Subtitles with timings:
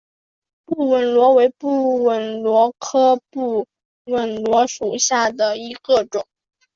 [0.65, 3.67] 布纹螺为布纹螺科布
[4.05, 6.25] 纹螺属下的一个种。